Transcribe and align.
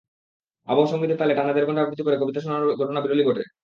আবহ 0.67 0.85
সংগীতের 0.85 1.19
তালে 1.19 1.33
টানা 1.35 1.51
দেড়ঘন্টা 1.53 1.81
আবৃত্তি 1.83 2.03
করে 2.03 2.17
কবিতা 2.17 2.39
শোনানোর 2.41 2.77
ঘটনা 2.77 2.99
বিরলই 3.01 3.25
বটে। 3.27 3.43